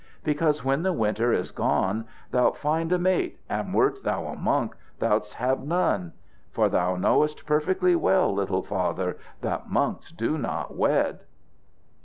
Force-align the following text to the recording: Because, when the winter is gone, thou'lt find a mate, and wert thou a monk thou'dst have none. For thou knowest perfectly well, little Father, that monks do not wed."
Because, 0.23 0.63
when 0.65 0.81
the 0.81 0.93
winter 0.93 1.31
is 1.31 1.51
gone, 1.51 2.05
thou'lt 2.31 2.57
find 2.57 2.91
a 2.91 2.97
mate, 2.97 3.39
and 3.47 3.71
wert 3.71 4.03
thou 4.03 4.25
a 4.25 4.35
monk 4.35 4.73
thou'dst 4.99 5.33
have 5.35 5.63
none. 5.63 6.13
For 6.49 6.69
thou 6.69 6.95
knowest 6.95 7.45
perfectly 7.45 7.95
well, 7.95 8.33
little 8.33 8.63
Father, 8.63 9.19
that 9.41 9.69
monks 9.69 10.11
do 10.11 10.39
not 10.39 10.75
wed." 10.75 11.19